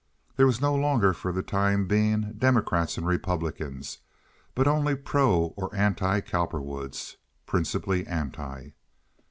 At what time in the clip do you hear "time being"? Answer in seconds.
1.43-2.31